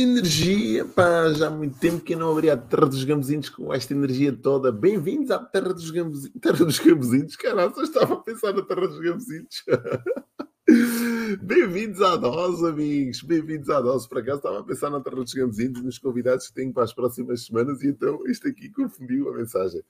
[0.00, 3.72] energia, pá, já há muito tempo que eu não abria a Terra dos Gambezinhos com
[3.72, 4.72] esta energia toda.
[4.72, 6.40] Bem-vindos à Terra dos Gambezinhos.
[6.40, 9.64] Terra dos Gambezinhos, caralho, só estava a pensar na Terra dos Gambezinhos.
[11.42, 13.22] Bem-vindos à dose, amigos.
[13.22, 14.08] Bem-vindos à dose.
[14.08, 16.92] Por acaso estava a pensar na Terra dos Gambezinhos, nos convidados que tenho para as
[16.92, 19.82] próximas semanas e então isto aqui confundiu a mensagem.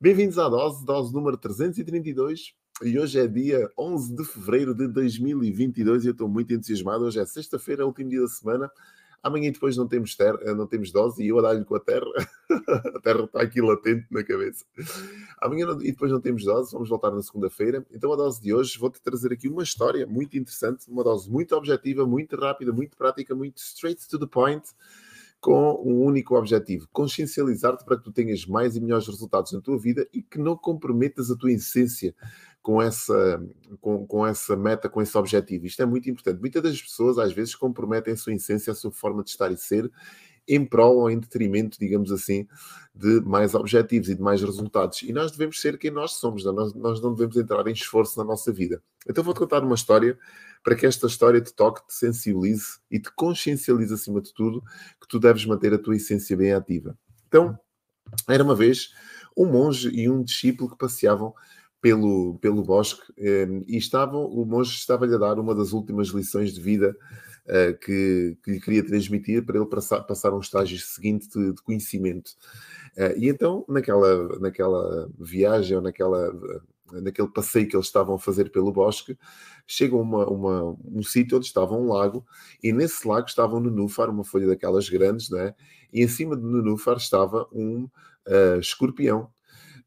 [0.00, 2.54] Bem-vindos à dose, dose número 332.
[2.82, 7.04] E hoje é dia 11 de fevereiro de 2022 e eu estou muito entusiasmado.
[7.04, 8.70] Hoje é sexta-feira, último dia da semana.
[9.22, 11.80] Amanhã depois não temos, terra, eh, não temos dose e eu a dar-lhe com a
[11.80, 12.06] terra.
[12.96, 14.64] a terra está aqui latente na cabeça.
[15.40, 17.84] Amanhã não, e depois não temos dose, vamos voltar na segunda-feira.
[17.90, 21.54] Então a dose de hoje vou-te trazer aqui uma história muito interessante, uma dose muito
[21.56, 24.64] objetiva, muito rápida, muito prática, muito straight to the point
[25.40, 29.78] com um único objetivo: consciencializar-te para que tu tenhas mais e melhores resultados na tua
[29.78, 32.14] vida e que não comprometas a tua essência
[32.68, 33.42] com essa,
[33.80, 35.64] com, com essa meta, com esse objetivo.
[35.64, 36.38] Isto é muito importante.
[36.38, 39.56] Muitas das pessoas, às vezes, comprometem a sua essência, a sua forma de estar e
[39.56, 39.90] ser,
[40.46, 42.46] em prol ou em detrimento, digamos assim,
[42.94, 45.00] de mais objetivos e de mais resultados.
[45.00, 48.24] E nós devemos ser quem nós somos, nós, nós não devemos entrar em esforço na
[48.24, 48.82] nossa vida.
[49.08, 50.18] Então vou-te contar uma história
[50.62, 54.62] para que esta história te toque, te sensibilize e te consciencialize acima de tudo
[55.00, 56.98] que tu deves manter a tua essência bem ativa.
[57.28, 57.58] Então,
[58.28, 58.92] era uma vez
[59.34, 61.32] um monge e um discípulo que passeavam
[61.80, 66.52] pelo, pelo bosque eh, e estavam, o monge estava-lhe a dar uma das últimas lições
[66.52, 66.96] de vida
[67.46, 71.62] uh, que, que lhe queria transmitir para ele passar, passar um estágio seguinte de, de
[71.62, 72.32] conhecimento.
[72.96, 76.32] Uh, e então, naquela, naquela viagem ou naquela,
[76.92, 79.16] naquele passeio que eles estavam a fazer pelo bosque,
[79.66, 82.24] chegam a um sítio onde estava um lago,
[82.62, 85.54] e nesse lago estava um nenúfar, uma folha daquelas grandes, né?
[85.92, 87.84] e em cima do nenúfar estava um
[88.26, 89.30] uh, escorpião.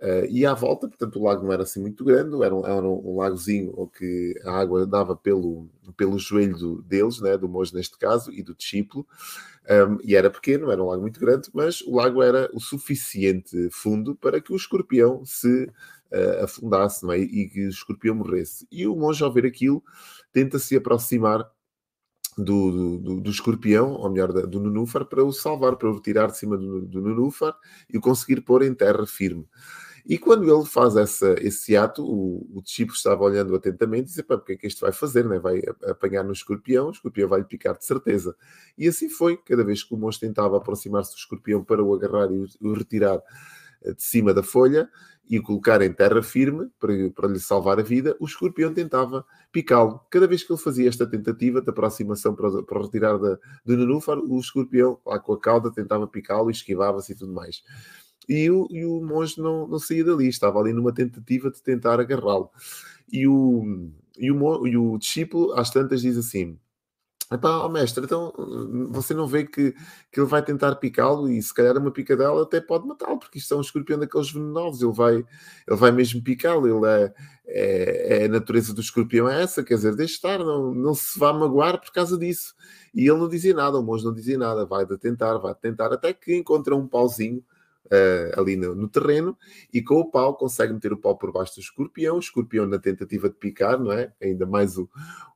[0.00, 2.86] Uh, e à volta, portanto, o lago não era assim muito grande, era um, era
[2.86, 7.98] um lagozinho que a água dava pelo, pelo joelho do, deles, né, do mojo neste
[7.98, 9.04] caso, e do discípulo,
[9.68, 13.68] um, e era pequeno, era um lago muito grande, mas o lago era o suficiente
[13.72, 17.18] fundo para que o escorpião se uh, afundasse é?
[17.18, 18.66] e que o escorpião morresse.
[18.70, 19.82] E o monge, ao ver aquilo,
[20.32, 21.44] tenta se aproximar
[22.36, 26.38] do, do, do, escorpião, ou melhor, do nenúfar, para o salvar, para o retirar de
[26.38, 27.54] cima do, do nenúfar
[27.92, 29.44] e o conseguir pôr em terra firme.
[30.08, 34.38] E quando ele faz essa, esse ato, o, o estava olhando atentamente e disse: Pá,
[34.38, 35.26] porque é que isto vai fazer?
[35.28, 35.38] Né?
[35.38, 38.34] Vai apanhar no escorpião, o escorpião vai lhe picar de certeza.
[38.78, 42.32] E assim foi, cada vez que o monstro tentava aproximar-se do escorpião para o agarrar
[42.32, 43.20] e o, o retirar
[43.82, 44.88] eh, de cima da folha
[45.28, 49.26] e o colocar em terra firme para, para lhe salvar a vida, o escorpião tentava
[49.52, 50.00] picá-lo.
[50.08, 54.16] Cada vez que ele fazia esta tentativa de aproximação para, para retirar da, do nenúfar,
[54.18, 57.62] o escorpião, lá com a cauda, tentava picá-lo e esquivava-se e tudo mais
[58.28, 61.98] e o, e o monge não, não saía dali, estava ali numa tentativa de tentar
[61.98, 62.50] agarrá-lo.
[63.10, 66.58] E o, e, o, e o discípulo, às tantas, diz assim:
[67.30, 68.32] Epá, oh mestre, então
[68.88, 69.74] você não vê que,
[70.10, 73.52] que ele vai tentar picá-lo e se calhar uma picadela até pode matá-lo, porque isto
[73.52, 77.14] é um escorpião daqueles venenosos, ele vai, ele vai mesmo picá-lo, ele é,
[77.46, 81.18] é, é, a natureza do escorpião é essa, quer dizer, deixe estar, não, não se
[81.18, 82.54] vá magoar por causa disso.
[82.94, 85.60] E ele não dizia nada, o monge não dizia nada, vai de tentar, vai de
[85.60, 87.44] tentar, até que encontra um pauzinho
[87.92, 89.36] uh, ali no, no, terreno
[89.72, 92.78] e com o pau consegue meter o pau por baixo do escorpião, o escorpião na
[92.78, 94.12] tentativa de picar, não é?
[94.22, 94.88] Ainda mais o,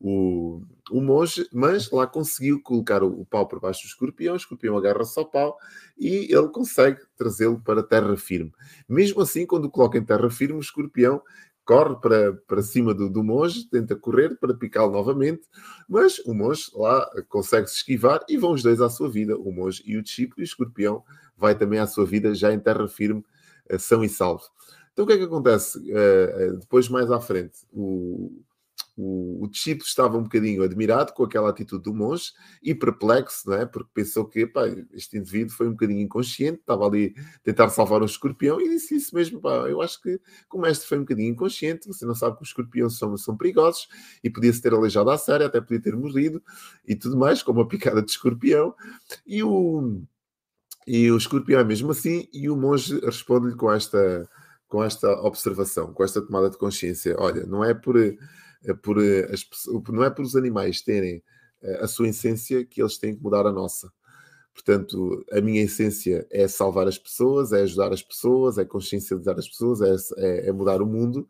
[0.00, 4.36] o, o monge, mas lá conseguiu colocar o, o pau por baixo do escorpião, o
[4.36, 5.58] escorpião agarra-se ao pau
[5.98, 8.52] e ele consegue trazê-lo para terra firme.
[8.88, 11.22] Mesmo assim, quando o coloca em terra firme, o escorpião
[11.66, 15.42] corre para, para cima do, do monge, tenta correr para picá-lo novamente,
[15.88, 19.52] mas o monge lá consegue se esquivar e vão os dois à sua vida, o
[19.52, 21.02] monge e o discípulo, e o escorpião
[21.36, 23.22] vai também à sua vida já em terra firme,
[23.68, 24.44] eh, são e salvo.
[24.92, 27.58] Então o que é que acontece uh, depois mais à frente?
[27.70, 28.42] O,
[28.96, 32.32] o, o estava um bocadinho admirado com aquela atitude do monge
[32.62, 33.66] e perplexo, não é?
[33.66, 34.62] Porque pensou que pá,
[34.92, 38.96] este indivíduo foi um bocadinho inconsciente, estava ali a tentar salvar um escorpião e disse
[38.96, 39.40] isso mesmo.
[39.40, 42.48] Pá, eu acho que, como este foi um bocadinho inconsciente, você não sabe que os
[42.48, 43.86] escorpiões são, são perigosos
[44.24, 46.42] e podia-se ter aleijado à sério, até podia ter morrido
[46.86, 48.74] e tudo mais, como uma picada de escorpião.
[49.26, 50.00] E o
[50.86, 54.28] e o escorpião é mesmo assim, e o monge responde-lhe com esta,
[54.68, 57.16] com esta observação, com esta tomada de consciência.
[57.18, 57.96] Olha, não é por,
[58.82, 59.46] por as,
[59.88, 61.22] não é por os animais terem
[61.62, 63.90] eh, a sua essência que eles têm que mudar a nossa.
[64.56, 69.46] Portanto, a minha essência é salvar as pessoas, é ajudar as pessoas, é consciencializar as
[69.46, 71.28] pessoas, é, é, é mudar o mundo.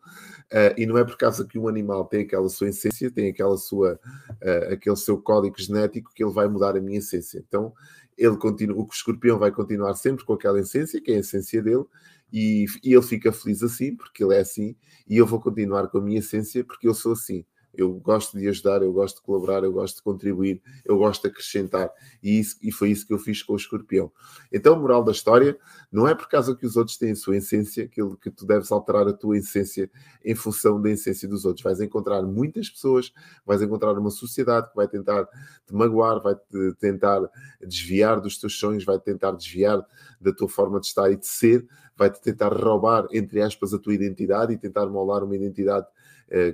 [0.53, 3.57] Uh, e não é por causa que um animal tem aquela sua essência, tem aquela
[3.57, 3.99] sua,
[4.31, 7.43] uh, aquele seu código genético que ele vai mudar a minha essência.
[7.45, 7.75] Então,
[8.17, 11.85] ele continua, o escorpião vai continuar sempre com aquela essência, que é a essência dele,
[12.33, 14.77] e, e, ele fica feliz assim, porque ele é assim,
[15.09, 17.45] e eu vou continuar com a minha essência, porque eu sou assim.
[17.77, 21.29] Eu gosto de ajudar, eu gosto de colaborar, eu gosto de contribuir, eu gosto de
[21.29, 21.91] acrescentar.
[22.23, 24.11] E, isso, e foi isso que eu fiz com o escorpião.
[24.53, 25.59] Então, moral da história,
[25.91, 28.73] não é por causa que os outros têm a sua essência que, que tu deves
[28.73, 29.91] alterar a tua essência
[30.25, 31.63] em função da essência dos outros.
[31.63, 33.13] Vais encontrar muitas pessoas,
[33.45, 37.21] vais encontrar uma sociedade que vai tentar te magoar, vai te tentar
[37.61, 39.85] desviar dos teus sonhos, vai tentar desviar
[40.21, 43.79] da tua forma de estar e de ser, vai te tentar roubar, entre aspas, a
[43.79, 45.87] tua identidade e tentar molar uma identidade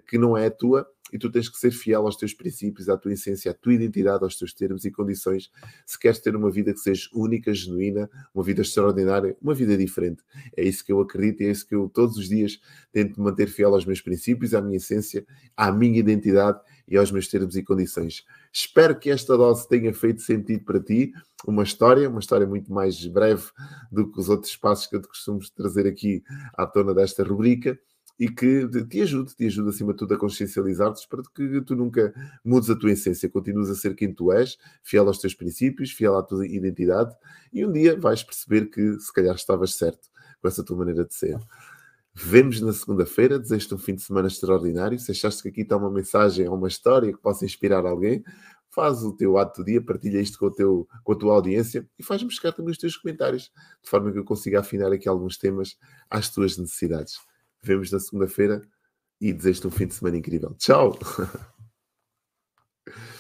[0.07, 2.97] que não é a tua e tu tens que ser fiel aos teus princípios, à
[2.97, 5.51] tua essência, à tua identidade, aos teus termos e condições,
[5.85, 10.23] se queres ter uma vida que seja única, genuína, uma vida extraordinária, uma vida diferente.
[10.57, 12.59] É isso que eu acredito é isso que eu todos os dias
[12.91, 16.59] tento manter fiel aos meus princípios, à minha essência, à minha identidade
[16.89, 18.25] e aos meus termos e condições.
[18.51, 21.13] Espero que esta dose tenha feito sentido para ti.
[21.47, 23.45] Uma história, uma história muito mais breve
[23.91, 26.23] do que os outros passos que eu te costumo trazer aqui
[26.55, 27.79] à tona desta rubrica
[28.19, 32.13] e que te ajude, te ajude acima de tudo a consciencializar-te para que tu nunca
[32.45, 36.17] mudes a tua essência, continues a ser quem tu és, fiel aos teus princípios, fiel
[36.17, 37.15] à tua identidade
[37.53, 40.09] e um dia vais perceber que se calhar estavas certo
[40.41, 41.39] com essa tua maneira de ser.
[42.15, 44.99] Vemos na segunda-feira, desejo-te um fim de semana extraordinário.
[44.99, 48.23] Se achaste que aqui está uma mensagem ou uma história que possa inspirar alguém,
[48.69, 51.89] faz o teu ato do dia, partilha isto com, o teu, com a tua audiência
[51.99, 53.51] e faz-me chegar também os teus comentários,
[53.83, 55.79] de forma que eu consiga afinar aqui alguns temas
[56.11, 57.17] às tuas necessidades.
[57.65, 58.61] Vemos na segunda-feira
[59.21, 60.53] e desejo-te um fim de semana incrível.
[60.55, 60.99] Tchau!